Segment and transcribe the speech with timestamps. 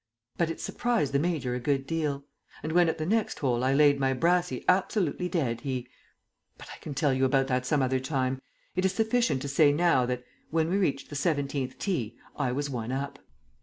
[0.35, 2.25] But it surprised the Major a good deal.
[2.63, 5.87] And when at the next hole I laid my brassie absolutely dead, he
[6.57, 8.41] But I can tell you about that some other time.
[8.75, 12.67] It is sufficient to say now that, when we reached the seventeenth tee, I was
[12.67, 13.19] one up.